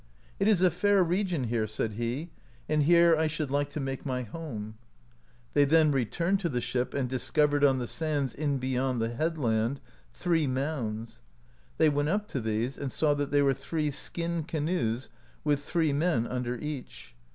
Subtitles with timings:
[0.39, 2.31] "It is a fair region here," said he,
[2.67, 4.79] "and here I should like to make my home."
[5.53, 7.77] They then 86 AN ENGAGEMENT WITH THE NATIVES returned to the ship and discovered on
[7.77, 9.79] the sands, in be yond the headland,
[10.11, 11.21] three mounds;
[11.77, 15.09] they went up to these, and saw that they were three skin canoes,
[15.43, 17.13] with three men under each.